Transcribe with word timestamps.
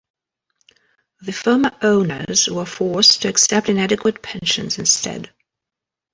The 1.21 1.31
former 1.31 1.77
owners 1.83 2.47
were 2.47 2.65
forced 2.65 3.21
to 3.21 3.27
accept 3.27 3.69
inadequate 3.69 4.23
pensions 4.23 4.79
instead. 4.79 5.31